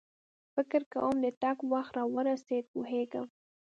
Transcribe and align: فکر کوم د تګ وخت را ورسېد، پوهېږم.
فکر 0.55 0.81
کوم 0.93 1.15
د 1.23 1.27
تګ 1.41 1.57
وخت 1.73 1.91
را 1.97 2.03
ورسېد، 2.13 2.65
پوهېږم. 2.73 3.25